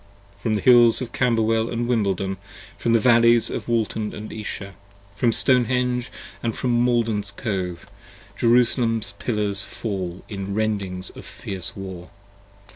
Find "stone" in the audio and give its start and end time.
5.31-5.67